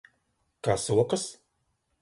[0.67, 1.29] Kā sokas?